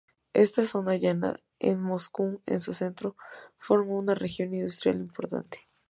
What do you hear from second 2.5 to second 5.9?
su centro, forma una región industrial importante.